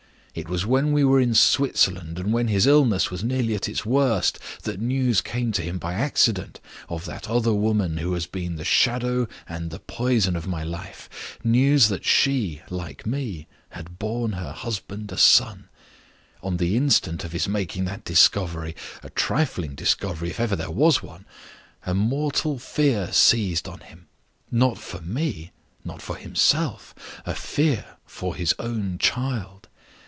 [0.33, 3.85] It was when we were in Switzerland, and when his illness was nearly at its
[3.85, 8.55] worst, that news came to him by accident of that other woman who has been
[8.55, 14.31] the shadow and the poison of my life news that she (like me) had borne
[14.31, 15.67] her husband a son.
[16.41, 18.73] On the instant of his making that discovery
[19.03, 21.25] a trifling discovery, if ever there was one
[21.85, 24.07] yet a mortal fear seized on him:
[24.49, 25.51] not for me,
[25.83, 26.95] not for himself;
[27.25, 29.67] a fear for his own child.